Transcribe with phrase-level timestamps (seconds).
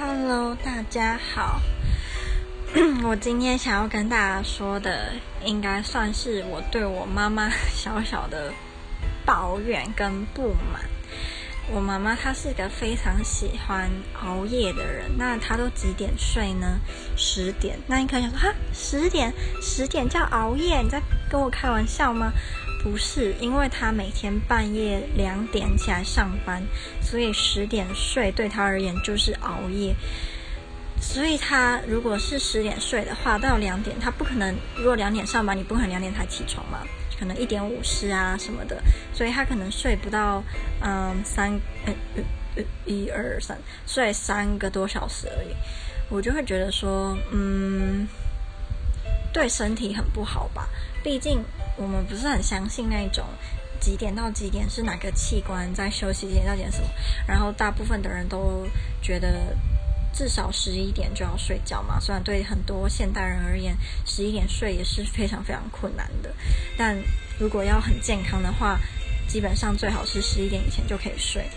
[0.00, 1.60] Hello，大家好。
[3.04, 5.12] 我今天想要跟大家说的，
[5.44, 8.50] 应该算是我对我妈妈小小的
[9.26, 10.80] 抱怨跟不满。
[11.70, 13.90] 我妈妈她是个非常喜欢
[14.22, 16.78] 熬夜的人，那她都几点睡呢？
[17.14, 17.78] 十点。
[17.86, 19.30] 那你可能想说，哈，十点，
[19.60, 20.80] 十点叫熬夜？
[20.80, 22.32] 你在跟我开玩笑吗？
[22.82, 26.62] 不是，因为他每天半夜两点起来上班，
[27.02, 29.94] 所以十点睡对他而言就是熬夜。
[30.98, 34.54] 所以他如果是十点睡的话，到两点他不可能。
[34.76, 36.80] 如果两点上班，你不可能两点才起床嘛？
[37.18, 40.42] 可能一点五十啊什么的，所以他可能睡不到
[40.82, 41.52] 嗯三
[41.84, 41.92] 呃
[42.56, 45.54] 呃一二三睡三个多小时而已。
[46.08, 48.08] 我就会觉得说，嗯，
[49.34, 50.66] 对身体很不好吧？
[51.04, 51.44] 毕竟。
[51.80, 53.24] 我们不是很相信那种
[53.80, 56.88] 几点到几点是哪个器官在休息，几点到几点什么，
[57.26, 58.66] 然后大部分的人都
[59.00, 59.56] 觉得
[60.12, 61.98] 至少十一点就要睡觉嘛。
[61.98, 66.30] 虽然对很多现代人而言，十一点睡也是非常非常困难的，
[66.76, 66.94] 但
[67.38, 68.78] 如果要很健康的话，
[69.26, 71.48] 基本上最好是十一点以前就可以睡。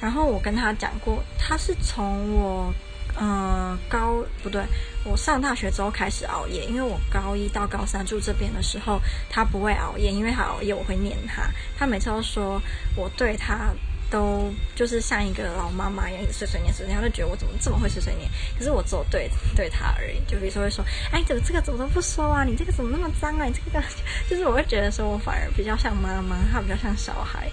[0.00, 2.72] 然后我跟他讲过，他是从我。
[3.20, 4.62] 嗯，高不对，
[5.04, 11.42] 我上大学之后开始熬夜，因为我高一到高三住这边的时候，他不会熬夜，因为他熬夜我会念他，
[11.76, 12.62] 他每次都说
[12.94, 13.74] 我对他
[14.08, 22.44] 都就是像一个老妈妈一样，碎碎念碎碎念，他就觉得我怎么这么会碎碎念，可是我只有对对他而已，就比如说会说，哎，怎么这个怎么都不说啊？
[22.44, 23.46] 你这个怎么那么脏啊？
[23.46, 23.84] 你这个
[24.30, 27.50] 就是我会觉得说我反而比较像妈妈，他比较像小孩，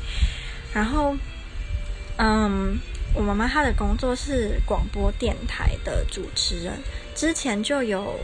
[0.72, 1.16] 然后，
[2.18, 2.78] 嗯。
[3.16, 6.74] 我妈妈她的工作是广播电台的主持人，
[7.16, 8.20] 之前就有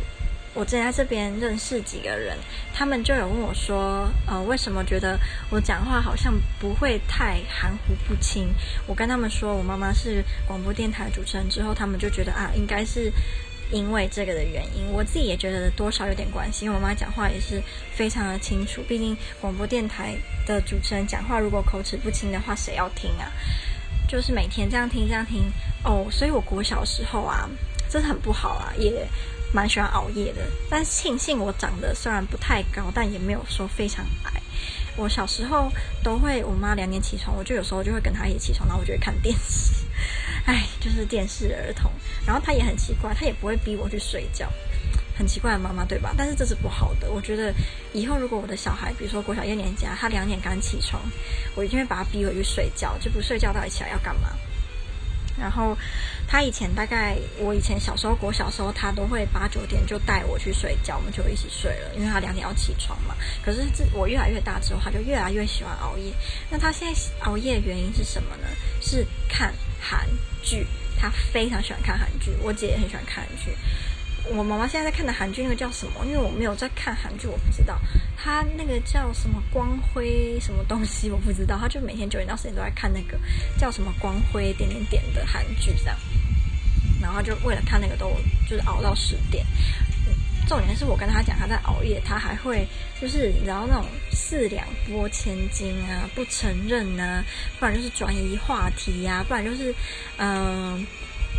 [0.54, 2.38] 我之前在这边认识几个人，
[2.74, 5.18] 他们就有问我说，呃，为什么觉得
[5.50, 8.50] 我讲话好像不会太含糊不清？
[8.86, 13.10] 我跟他们说我妈妈是广播电台主持人之后，他们就觉得啊，应该是
[13.72, 14.92] 因为这个的原因。
[14.92, 17.62] 我自己也觉得多少有点关系，因为我妈讲话也是
[17.96, 23.32] 非常的清楚，毕竟广播电台的主持人讲话如果口齿不清的话，谁要听啊？
[24.12, 25.50] 就是每天这样听这样听
[25.86, 27.50] 哦，所以我国小时候啊，
[27.90, 29.08] 真的很不好啊，也
[29.54, 30.42] 蛮喜欢熬夜的。
[30.70, 34.42] 但庆幸我长得虽然不太高，但也没有说非常矮。
[34.98, 35.72] 我小时候
[36.04, 39.72] 都会，我妈两点起床，我就有时候就会跟她一起起床，然后我就会看电视。
[40.44, 41.90] 哎，就是电视儿童。
[42.26, 44.52] 然后她也很奇怪，她也不会逼我去睡觉。
[45.18, 46.14] 很奇怪的妈妈，对吧？
[46.18, 47.12] 但是这是不好的。
[47.12, 47.54] 我觉得
[47.94, 51.02] 以后如果我的小孩，比如说国小一年级啊，他两点刚起床，
[51.56, 52.98] 我一定会把他逼回去睡觉。
[53.00, 54.30] 就不睡觉，到底起来要干嘛？
[55.40, 55.76] 然后
[56.28, 63.16] 他以前大概，我以前小时候国小时候，他都会八九点就带我去睡觉，我们就一起睡了，因为他两点要起床嘛。
[63.44, 66.14] 可是这我越来越大之后，他就越来越喜欢熬夜。
[66.50, 68.48] 那他现在熬夜的原因是什么呢？
[68.82, 70.06] 是看韩
[70.44, 70.68] 剧，
[71.00, 72.32] 他非常喜欢看韩剧。
[72.42, 73.52] 我姐也很喜欢看韩剧。
[74.30, 76.06] 我妈妈现在在看的韩剧，那个叫什么？
[76.06, 77.78] 因为我没有在看韩剧，我不知道。
[78.16, 81.58] 她那个叫什么光辉什么东西，我不知道。
[81.58, 83.20] 她就每天九点到十点都在看那个
[83.58, 85.98] 叫什么光辉点点点的韩剧这样。
[87.02, 88.16] 然后就为了看那个都
[88.48, 89.46] 就是熬到十点。
[90.48, 92.68] 重点是我跟她讲她在熬夜，她还会
[93.02, 97.24] 就是然后那种四两拨千斤啊，不承认啊，
[97.60, 99.74] 不然就是转移话题呀、啊，不然就是
[100.18, 100.86] 嗯。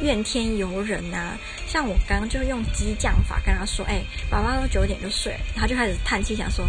[0.03, 6.67] 怨天尤人呐、啊，像我刚刚就用激将法跟他说：“哎，爸爸都九点就睡了。”他就开始叹气，想说：“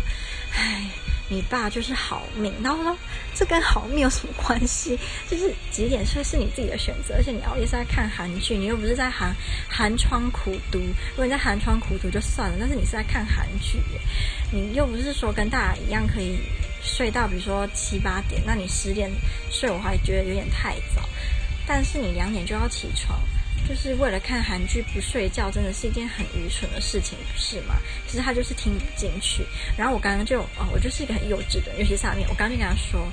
[0.55, 0.85] 哎，
[1.29, 2.97] 你爸就是好命。”然后我说
[3.33, 4.97] ：“这跟好命有什么关系？
[5.27, 9.35] 就是几点睡是你自己的选择，而且你熬夜是在看韩剧，你又不是在寒
[9.67, 10.79] 寒窗苦读。
[10.79, 13.79] 如果你在寒窗苦读就算了，但是你是在看韩剧，
[14.51, 16.38] 你又不是说跟大家一样可以
[16.83, 19.09] 睡到比如说七八点，那你十点
[19.50, 21.01] 睡，我还觉得有点太早。”
[21.66, 23.19] 但是你两点就要起床，
[23.68, 27.75] 就是为了看韩剧不睡觉，真的是一件很愚蠢的事情，不是吗？
[28.06, 29.46] 其实他就是听不进去。
[29.78, 33.07] 然后我刚刚就哦，我就是一个很幼稚的，尤其下面我刚刚就跟他说，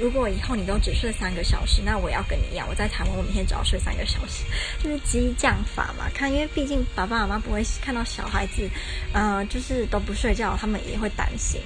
[0.00, 4.44] 如果以后你都只睡三个小时，那我也要跟你一样，我在台湾我每天只要睡三个小时，
[4.82, 6.08] 就是激将法嘛。
[6.14, 8.68] 看，因为毕竟爸爸妈妈不会看到小孩子，
[9.12, 11.60] 呃，就是都不睡觉，他们也会担心。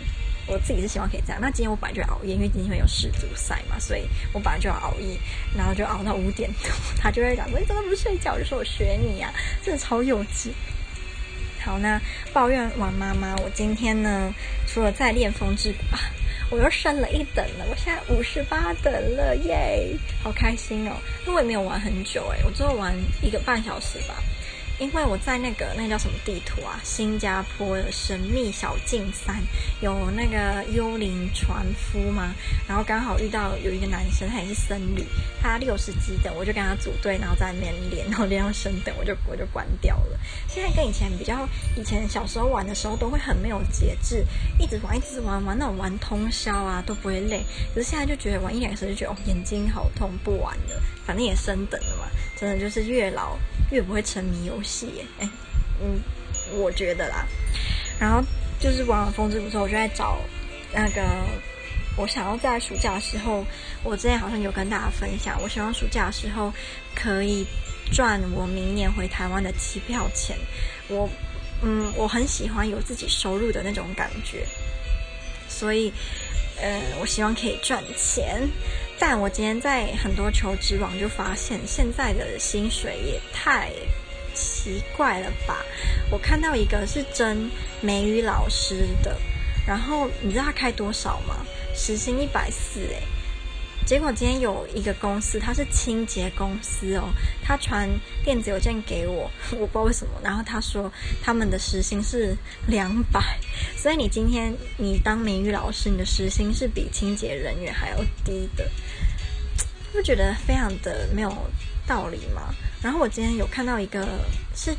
[0.50, 1.40] 我自己是希望可以这样。
[1.40, 4.02] 那今天我本来就熬夜，因为今天会有世足赛嘛，所以
[4.32, 5.16] 我本来就要熬夜，
[5.56, 6.70] 然后就熬到五点多。
[6.98, 9.32] 他就会讲说：“你怎么不睡觉？”我就说：“我学你呀、
[9.62, 10.50] 真的超幼稚。”
[11.62, 12.00] 好，那
[12.32, 14.34] 抱怨完妈妈，我今天呢，
[14.66, 16.00] 除了在练风之谷啊，
[16.50, 20.96] 我又升了一等了，我现在五十八等了耶，好开心哦！
[21.26, 24.14] 因为我也没有玩很久诶，我只有玩一个半小时吧。
[24.80, 29.36] 因为我在那个那叫什么地图啊，新加坡的神秘小径山
[29.82, 32.34] 有那个幽灵船夫嘛，
[32.66, 35.04] 然后刚好遇到有一个男生，他也是僧侣，
[35.40, 40.18] 他六十级等，我就跟他组队，然后在那边练，然后练到升等，我就我就关掉了。
[40.48, 41.46] 现在跟以前比较，
[41.76, 44.24] 以前小时候玩的时候都会很没有节制，
[44.58, 47.44] 一直玩一直玩玩那种玩通宵啊都不会累，
[47.74, 53.36] 可是现在就觉得玩一两个小时就觉得哦眼睛好痛，不玩了，反正也升等了嘛，真的就是越老。
[53.70, 55.28] 越不会沉迷游戏，哎，
[55.80, 56.00] 嗯，
[56.54, 57.26] 我觉得啦。
[57.98, 58.22] 然后
[58.58, 60.18] 就是玩完风之谷之后，我就在找
[60.72, 61.02] 那个，
[61.96, 63.44] 我想要在暑假的时候，
[63.82, 66.52] 我之前好像有跟大家分享，我希望暑假的时候
[66.94, 67.46] 可以
[67.92, 70.36] 赚我明年回台湾的机票钱。
[70.88, 71.08] 我，
[71.62, 74.46] 嗯，我很喜欢有自己收入的那种感觉，
[75.48, 75.92] 所以，
[76.60, 78.48] 呃，我希望可以赚钱。
[79.00, 83.72] 但我今天在很多求职网就发现，现在的薪水也太
[84.34, 85.64] 奇怪了吧！
[86.10, 87.50] 我看到一个是真
[87.80, 89.16] 美语老师的，
[89.66, 91.46] 然后你知道他开多少吗？
[91.74, 93.00] 时薪一百四，哎。
[93.90, 97.08] 结果今天有一个公司，他是清洁公司哦，
[97.42, 97.90] 他传
[98.22, 99.28] 电子邮件给我，
[99.58, 100.12] 我不知道为什么。
[100.22, 100.88] 然后他说
[101.20, 102.36] 他们的时薪是
[102.68, 103.20] 两百，
[103.76, 108.70] 所以你今天你当美语老师，你的时薪是比清洁人员还要低的，
[109.92, 111.36] 不觉得非常的没有
[111.84, 112.54] 道理吗？
[112.80, 114.06] 然后我今天有看到一个
[114.54, 114.72] 是。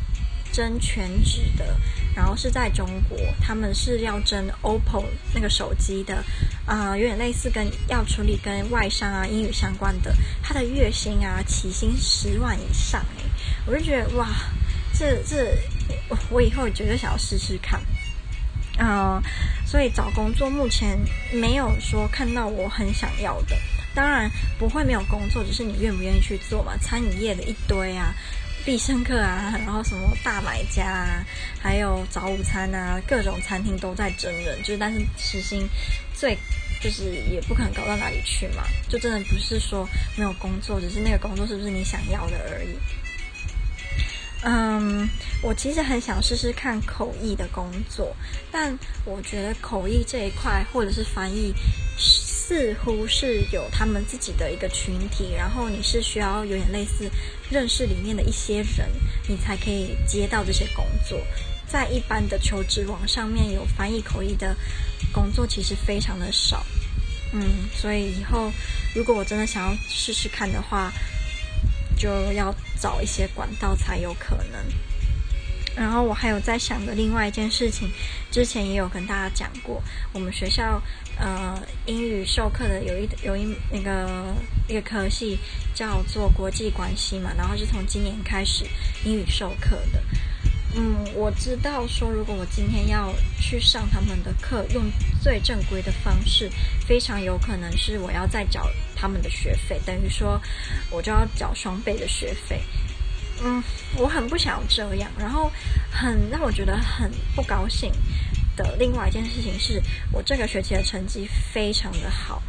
[0.51, 1.77] 争全职的，
[2.15, 6.24] 然后是在中国，他们是要争 OPPO 那个手机的，
[6.65, 10.13] 啊、有点类似跟要处理跟外商啊英语相关的，
[10.44, 13.24] 他的月薪啊起薪十万以上哎，
[13.65, 14.27] 我就觉得哇，
[14.94, 15.57] 这这
[16.30, 17.81] 我以后绝对想要试试看，
[18.77, 19.21] 嗯、
[19.65, 21.00] 所以找工作目前
[21.31, 23.57] 没有说看到我很想要的，
[23.95, 28.13] 当然不会没有工作，只是你愿不愿意去做嘛，餐饮业的一堆啊。
[28.63, 31.25] 必胜客啊，然后什么大买家啊，
[31.60, 35.68] 还有早午餐啊，各种餐厅都在争人，就是但是时薪
[36.13, 36.38] 最
[36.80, 42.69] 就是也不可能高到哪里去嘛，就真的不是说没有工作，只是那个工作是不是你想要的而已。
[44.44, 45.08] 嗯，
[45.42, 48.16] 我其实很想试试看口译的工作，
[48.52, 51.54] 但我觉得口译这一块或者是翻译。
[52.54, 57.10] 似乎是有他们自己的一个群体，然后你是需要有点类似
[57.50, 58.90] 认识里面的一些人，
[59.30, 61.18] 你才可以接到这些工作。
[61.66, 64.54] 在一般的求职网上面有翻译口译的
[65.14, 66.66] 工作，其实非常的少。
[67.32, 67.42] 嗯，
[67.74, 68.52] 所以以后
[68.94, 70.92] 如果我真的想要试试看的话，
[72.01, 74.59] 就要找一些管道才有可能。
[75.75, 77.89] 然后我还有在想的另外一件事情，
[78.31, 79.81] 之前也有跟大家讲过，
[80.12, 80.81] 我们学校
[81.18, 84.36] 呃英语授课的有一有一那个
[84.68, 85.38] 一个科系
[85.74, 88.65] 叫做国际关系嘛，然后是从今年开始
[89.06, 90.03] 英语授课的。
[90.74, 94.84] 嗯，我知道说如果我今天要去上他们的课，用
[95.22, 96.50] 最正规的方式，
[96.88, 100.42] 非常有可能是我要再缴他们的学费，等于说
[100.90, 102.62] 我就要缴双倍的学费。
[103.44, 103.62] 嗯，
[103.98, 105.52] 我很不想要这样，然后
[105.92, 107.92] 很让我觉得很不高兴
[108.56, 109.82] 的另外一件事情是，
[110.12, 112.42] 我这个学期的成绩非常的好，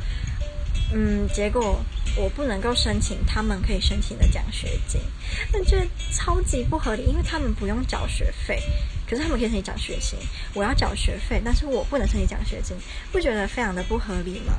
[0.93, 1.83] 嗯，结果
[2.17, 5.00] 我不能够申请他们可以申请的奖学金，
[5.53, 5.76] 那就
[6.11, 8.61] 超级不合理，因为他们不用缴学费，
[9.09, 10.19] 可是他们可以申请奖学金，
[10.55, 12.76] 我要缴学费，但是我不能申请奖学金，
[13.11, 14.55] 不觉得非常的不合理吗？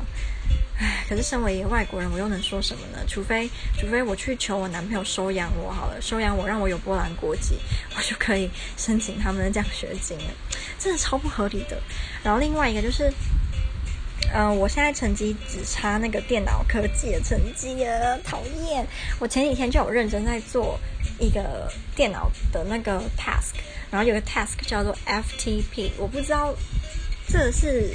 [0.80, 2.98] 唉， 可是身为一个外国人，我又能说什么呢？
[3.08, 3.48] 除非，
[3.78, 7.56] 除非我去求我男朋友收养我好了，收养我，让我有波兰国籍，
[7.96, 10.34] 我就可以申请他们的奖学金了。
[10.80, 11.80] 真的超不合理的。
[12.24, 13.14] 然后另外一个就是，
[14.34, 18.86] 嗯、我现在成绩只差那个电脑科技的成绩啊，讨厌！
[19.20, 20.80] 我前几天就有认真在做
[21.20, 23.54] 一个电脑的那个 task，
[23.92, 26.54] 然后有个 task 叫做 FTP，我不知道
[27.28, 27.94] 这是。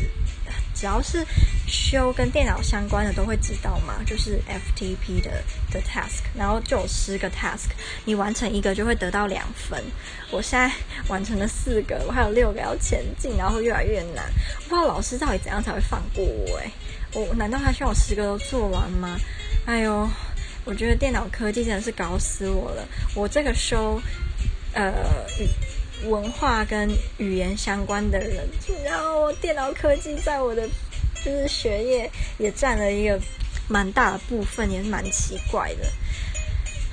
[0.78, 1.26] 只要是
[1.66, 5.42] 修跟电脑相关的都会知道嘛，就是 FTP 的
[5.72, 7.70] 的 task，然后就有十个 task，
[8.04, 9.82] 你完成一个就会得到两分。
[10.30, 10.70] 我现在
[11.08, 14.24] 完成了四个，我还有六个要前进，然后越来越难。
[14.58, 16.70] 我不知道老师到底怎样才会放过我诶，
[17.12, 19.18] 我难道他需要我十个都做完吗？
[19.66, 20.08] 哎呦，
[20.64, 22.86] 我觉得电脑科技真的是搞死我了。
[23.14, 24.00] 我这个修
[24.74, 24.92] 呃。
[26.04, 26.88] 文化跟
[27.18, 28.48] 语言相关的人，
[28.84, 30.68] 然后电脑科技在我的
[31.24, 33.20] 就是学业也占了一个
[33.68, 35.86] 蛮大的部分，也是蛮奇怪的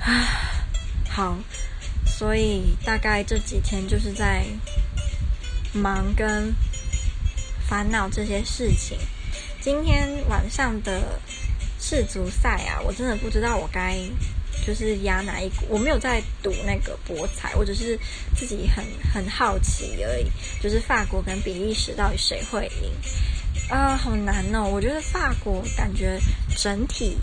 [0.00, 0.66] 啊。
[1.08, 1.38] 好，
[2.04, 4.44] 所以大概这几天就是在
[5.72, 6.52] 忙跟
[7.68, 8.98] 烦恼这些事情。
[9.60, 11.20] 今天晚上的
[11.80, 13.96] 世足赛啊，我真的不知道我该
[14.66, 17.96] 就是压哪一股，我没有在赌那个博彩，我只是
[18.34, 20.26] 自己很很好奇而已。
[20.60, 22.90] 就是法国跟比利时到底谁会赢？
[23.68, 24.68] 啊、好难哦！
[24.68, 26.20] 我觉得法国感觉
[26.56, 27.16] 整体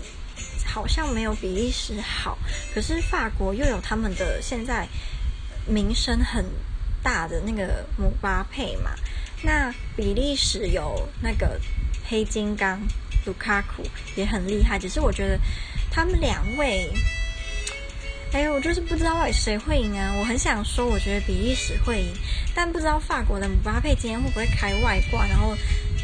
[0.64, 2.36] 好像没有比利时好，
[2.74, 4.86] 可是法国又有他们的现在
[5.66, 6.44] 名声很
[7.02, 8.90] 大的那个姆巴佩嘛。
[9.42, 11.60] 那比利时有那个
[12.08, 12.80] 黑金刚
[13.24, 13.82] 卢卡库
[14.16, 15.38] 也很厉害，只是我觉得
[15.90, 16.90] 他们两位，
[18.34, 20.12] 哎呦，我就是不知道到底谁会赢啊！
[20.18, 22.12] 我很想说，我觉得比利时会赢，
[22.52, 25.56] 但不知道法国的姆巴佩今天会不会开外挂，然后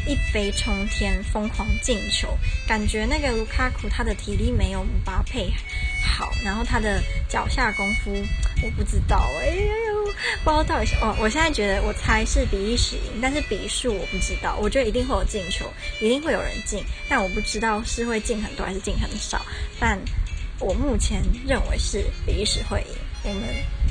[0.07, 2.29] 一飞冲天，疯狂进球。
[2.65, 5.51] 感觉那个卢卡库他的体力没有姆巴佩
[6.05, 8.13] 好，然后他的脚下功夫
[8.63, 10.05] 我不知道，哎呦。
[10.45, 14.55] 不知道到底是哦，我现在觉得我猜是比利时赢，但是比数我不知道。
[14.61, 15.65] 我觉得一定会有进球，
[15.99, 19.45] 一定会有人进，但我不知道是会进很多还是进很少。
[19.79, 19.99] 但
[20.61, 23.43] 我目前认为是比利时会赢，我们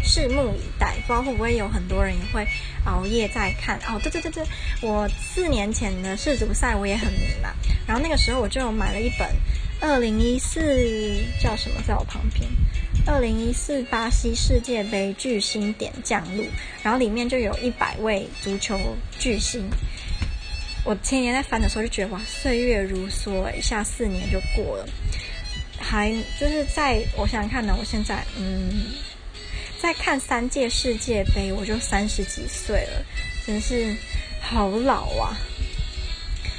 [0.03, 0.95] 拭目以待。
[1.07, 2.47] 不知道会不会有很多人也会
[2.85, 3.99] 熬夜在看哦？
[4.03, 4.45] 对对对对，
[4.81, 7.50] 我四年前的世足赛我也很迷嘛，
[7.87, 9.29] 然后那个时候我就买了一本
[9.81, 10.61] 二零一四
[11.41, 12.49] 叫什么，在我旁边。
[13.07, 16.45] 二零一四巴西世界杯巨星点将录，
[16.83, 18.79] 然后里面就有一百位足球
[19.19, 19.69] 巨星。
[20.85, 24.87] 我前年在翻的时候就觉得哇，岁月如梭，一下四年就过了。
[25.90, 28.87] 还就是在我想想看呢，我现在嗯，
[29.82, 33.04] 在看三届世界杯，我就三十几岁了，
[33.44, 33.97] 真是
[34.40, 35.37] 好老啊！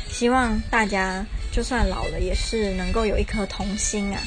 [0.09, 4.21] 希望大家就算老了，也是能够有一颗童心啊。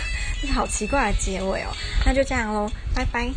[0.54, 3.30] 好奇怪的结尾哦，那就这样喽，拜拜。